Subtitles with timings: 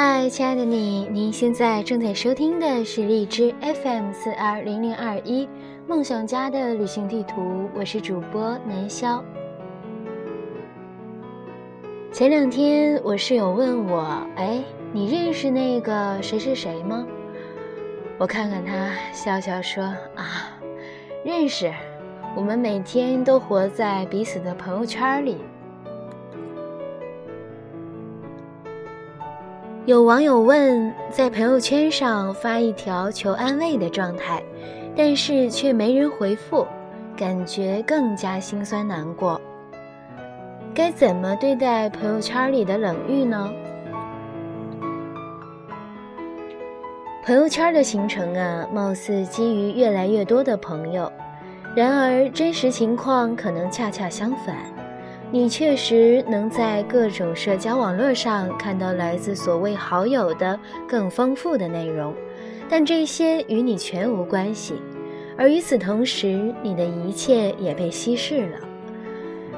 [0.00, 5.48] 嗨，亲爱的你，您现在正在收听的是荔枝 FM 四二零零二一
[5.88, 9.20] 梦想家的旅行地图，我是主播南潇。
[12.12, 17.04] 前两天我室友问我，哎，你认识那个谁谁谁吗？
[18.18, 19.82] 我看看他，笑笑说
[20.14, 20.56] 啊，
[21.24, 21.74] 认识，
[22.36, 25.38] 我们每天都活在彼此的朋友圈里。
[29.88, 34.42] 有网友问，在朋友圈上发一条求安慰的状态，
[34.94, 36.66] 但是却没人回复，
[37.16, 39.40] 感觉更加心酸难过。
[40.74, 43.50] 该怎么对待朋友圈里的冷遇呢？
[47.24, 51.10] 朋友圈的形成啊，貌似基于越来越多的朋友，
[51.74, 54.54] 然而真实情况可能恰恰相反。
[55.30, 62.14] 你确实能在各种社交网络上看到来自所谓好友的更丰富的内容，
[62.66, 64.74] 但这些与你全无关系，
[65.36, 68.58] 而与此同时，你的一切也被稀释了。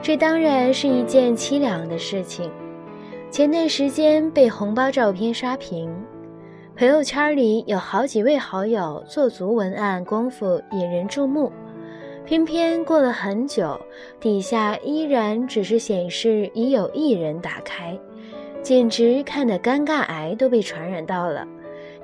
[0.02, 2.50] 这当然是一件凄凉的事情。
[3.30, 5.88] 前段时间被红包照片刷屏，
[6.76, 11.52] 朋友圈里有好几位好友做足文案功夫，引人注目。
[12.30, 13.76] 偏偏过了很久，
[14.20, 17.98] 底下依然只是显示已有一人打开，
[18.62, 21.44] 简直看得尴尬癌都被传染到了。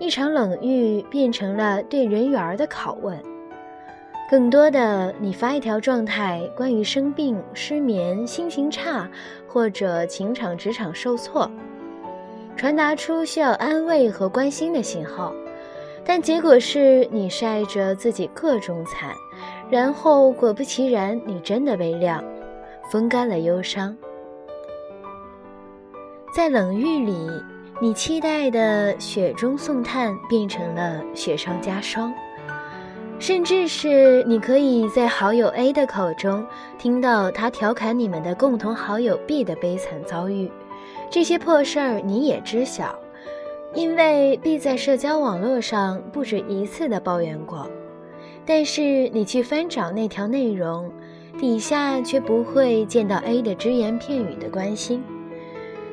[0.00, 3.16] 一场冷遇变成了对人缘的拷问。
[4.28, 9.08] 更多的，你发一条状态，关于生病、失眠、心情差，
[9.46, 11.48] 或者情场、职场受挫，
[12.56, 15.32] 传达出需要安慰和关心的信号，
[16.06, 19.10] 但结果是你晒着自己各种惨。
[19.68, 22.22] 然后果不其然，你真的被晾，
[22.90, 23.96] 风干了忧伤。
[26.32, 27.28] 在冷遇里，
[27.80, 32.14] 你期待的雪中送炭变成了雪上加霜，
[33.18, 36.46] 甚至是你可以在好友 A 的口中
[36.78, 40.50] 听到他调侃你们的共同好友 B 的悲惨遭遇。
[41.10, 42.96] 这些破事儿你也知晓，
[43.76, 47.70] 因为 B 在社交网络上不止一次的抱怨过。
[48.46, 50.90] 但是你去翻找那条内容，
[51.38, 55.04] 底下却不会见到 A 的只言片语的关心。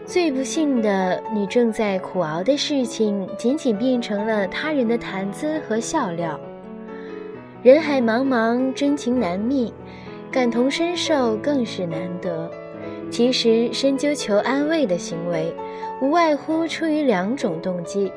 [0.06, 6.40] 最不幸的，你正在苦熬的事情，仅仅变成了他人的谈资和笑料。
[7.64, 9.74] 人海茫茫，真情难觅，
[10.32, 12.50] 感同身受更是难得。
[13.14, 15.54] 其实深究求安慰的行为，
[16.02, 18.12] 无外乎出于两种动机：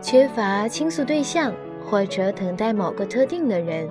[0.00, 1.52] 缺乏倾诉对象。
[1.88, 3.88] 或者等待某个特定的人，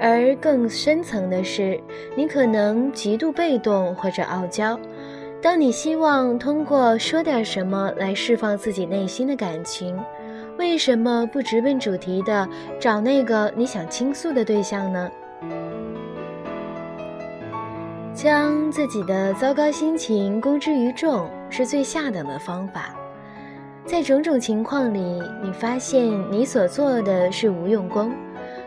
[0.00, 1.78] 而更深层的是，
[2.16, 4.80] 你可能极度被动或者傲娇。
[5.42, 9.98] 当你希望通过说点什么来释放自己内心的感情，
[10.56, 12.48] 为什么不直奔主题的
[12.78, 15.10] 找那个你想倾诉的对象呢？
[18.14, 22.94] 将自己的糟糕心情公之于众，是最下等的方法。
[23.86, 25.00] 在种种情况里，
[25.42, 28.12] 你发现你所做的是无用功，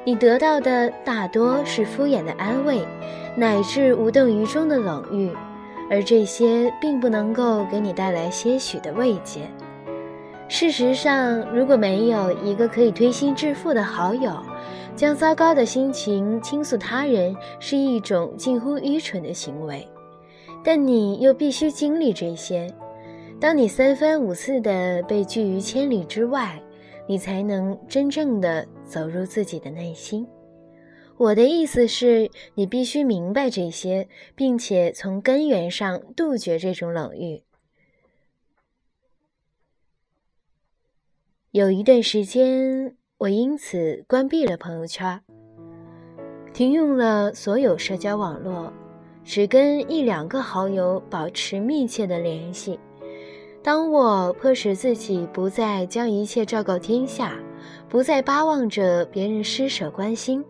[0.05, 2.85] 你得到的大多是敷衍的安慰，
[3.35, 5.31] 乃至无动于衷的冷遇，
[5.89, 9.41] 而这些并不能够给你带来些许的慰藉。
[10.53, 14.31] 事实上，如果没有一个可以推心置腹的好友，
[14.95, 19.83] 将糟糕的心情倾诉他人是一种近乎愚蠢的行为，
[20.63, 22.71] 但你又必须经历这些。
[23.41, 26.61] 当你三番五次的被拒于千里之外，
[27.07, 30.23] 你才能真正的走入自己的内心。
[31.17, 37.41] 我的意思是，你必须明白这些，并且从根源上杜绝这种冷遇。
[41.53, 45.21] 有一段时间，我因此关闭了朋友圈，
[46.51, 48.73] 停用了所有社交网络，
[49.23, 52.79] 只跟一两个好友保持密切的联系。
[53.61, 57.37] 当我迫使自己不再将一切昭告天下，
[57.87, 60.43] 不再巴望着别人施舍关心，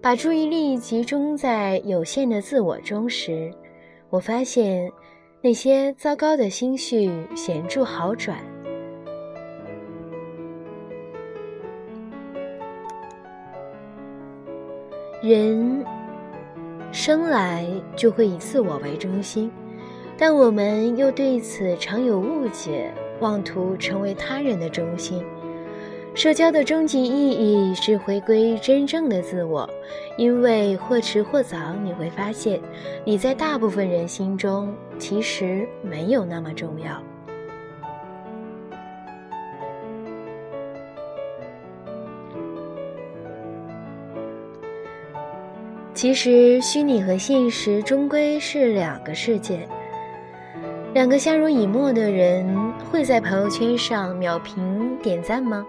[0.00, 3.52] 把注意力集中在有限的自我中时，
[4.08, 4.88] 我发现
[5.42, 8.38] 那些糟糕的心绪显著好转。
[15.26, 15.82] 人
[16.92, 17.66] 生来
[17.96, 19.50] 就会以自我为中心。
[20.18, 25.24] 但我们又对此常有误解，妄图成为他人的中心。
[26.14, 29.66] 社交的终极意义是回归真正的自我，
[30.18, 32.60] 因为或迟或早你会发现，
[33.02, 37.02] 你在大部分人心中其实没有那么重要。
[45.94, 49.60] 其实，虚拟和现实终归是两个世界。
[50.92, 55.64] 两个相濡以沫的人会在朋友圈上秒评点赞吗？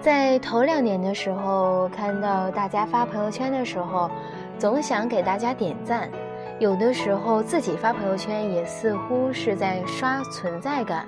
[0.00, 4.10] 在头两年的时候，看到大家发朋友圈的时候，
[4.58, 6.10] 总想给大家点赞。
[6.58, 11.06] 有的时候自己发朋友圈也似乎是在刷存在感，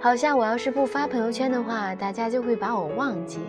[0.00, 3.40] 好像我要是不发朋友圈的话，大家就会把我忘记。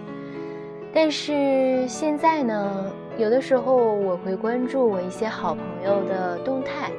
[0.94, 6.92] 但是现在呢，有的时候我会关注我一些好朋友的动态。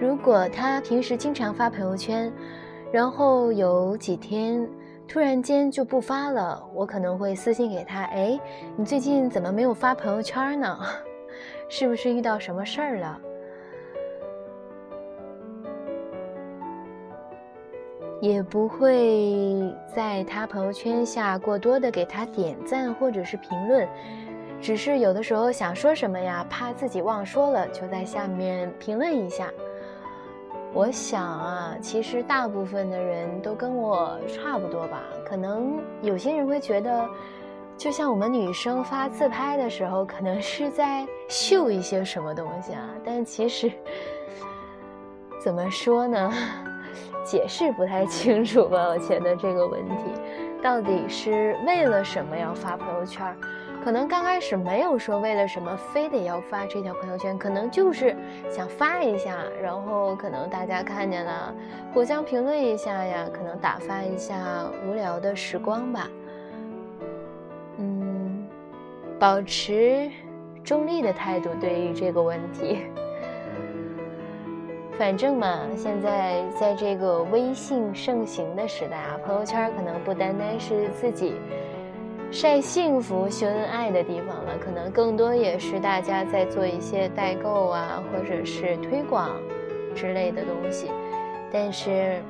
[0.00, 2.32] 如果他平时经常发朋友圈，
[2.90, 4.66] 然后有几天
[5.06, 8.40] 突然间就不发了，我可能会私信给他：“哎，
[8.76, 10.78] 你最近怎么没有发朋友圈呢？
[11.68, 13.20] 是不是遇到什么事儿了？”
[18.20, 23.88] 也不会在他朋友圈下过多的给他点赞或者是评论，
[24.60, 29.48] 只是有的时候想说什么呀，怕自己忘说了，就在下面评论一下。
[30.74, 35.02] 我想啊，其实大部分的人都跟我差不多吧。
[35.24, 37.08] 可能有些人会觉得，
[37.76, 42.90] 就像我们女生发自拍的时候，可能是在秀一些什么东西啊。
[43.02, 43.72] 但其实，
[45.42, 46.30] 怎么说呢？
[47.28, 48.88] 解释不太清楚吧？
[48.88, 50.04] 我觉得这个问题，
[50.62, 53.36] 到底是为了什么要发朋友圈？
[53.84, 58.16] 可能刚开始没有说为了什么非得要发这条朋友圈，可能就是
[58.50, 61.54] 想发一下，然后可能大家看见了，
[61.92, 64.34] 互相评论一下呀，可能打发一下
[64.86, 66.08] 无聊的时光吧。
[67.76, 68.46] 嗯，
[69.18, 70.10] 保持
[70.64, 72.78] 中立的态度对于这个问题。
[74.98, 81.36] 反正嘛，现在在这个微信盛行的时代啊，朋友圈可能不单单是自己。
[82.32, 89.40] 晒幸福、秀恩爱的地方了，可能更多也是大家在做一些代购啊，或者是推广
[89.94, 90.90] 之类的东西。
[91.52, 92.20] 但是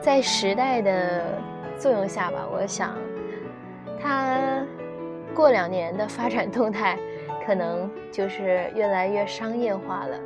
[0.00, 1.38] 在时代的
[1.76, 2.96] 作用下吧，我想
[4.00, 4.64] 它
[5.34, 6.98] 过两年的发展动态，
[7.46, 10.18] 可能就是越来越商业化了。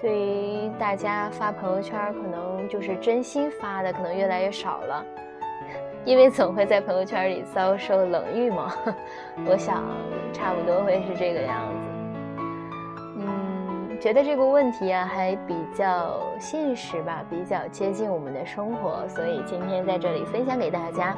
[0.00, 5.04] 对于大家发朋友圈，可能就是真心发的，可能越来越少了。
[6.06, 8.74] 因为总会在朋友圈里遭受冷遇嘛，
[9.46, 9.84] 我想
[10.32, 12.40] 差不多会是这个样子。
[13.18, 21.14] 嗯，觉得这个问题啊还比较现实吧，比较接近我们的生活，所以今天在这里分享给大家。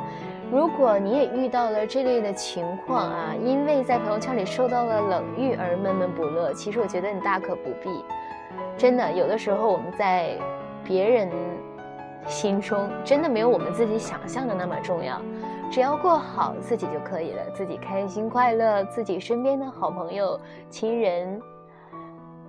[0.50, 7.88] 如果你也遇到了这类的情况啊，因为在朋友圈里受到了冷遇而闷闷不乐，其实我觉得你大可不必。
[8.76, 10.36] 真的，有的时候我们在
[10.84, 11.28] 别人。
[12.28, 15.20] 心中真的没有我们自己想象的那么重要，
[15.72, 20.38] 只要过好自己就可以了，自己开心快乐，自己身边的好朋友、
[20.70, 21.42] 亲人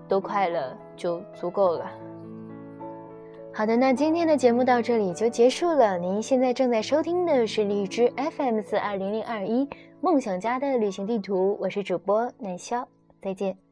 [0.08, 1.90] 都快乐就足够了。
[3.52, 5.98] 好的，那今天的节目到这里就结束了。
[5.98, 9.68] 您现在正在收听的是荔枝 FM 四二零零二一
[10.02, 12.86] 梦想家的旅行地图，我是主播南潇，
[13.20, 13.63] 再见。